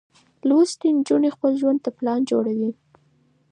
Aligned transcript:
لوستې 0.47 0.87
نجونې 0.97 1.29
خپل 1.35 1.51
ژوند 1.61 1.79
ته 1.85 1.89
پلان 1.97 2.19
جوړوي. 2.31 2.71